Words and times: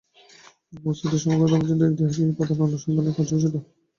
বস্তুত 0.73 1.11
সমগ্র 1.23 1.45
ধর্মচিন্তার 1.51 1.93
ইতিহাস 1.93 2.15
এই 2.19 2.31
উপাদানের 2.33 2.65
অনুসন্ধানেই 2.67 3.15
পর্যবসিত। 3.17 3.55